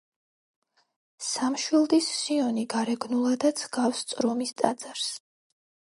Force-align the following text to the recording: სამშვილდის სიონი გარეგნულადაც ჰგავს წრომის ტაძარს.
სამშვილდის 1.25 2.09
სიონი 2.21 2.65
გარეგნულადაც 2.75 3.63
ჰგავს 3.67 4.05
წრომის 4.13 4.59
ტაძარს. 4.63 5.13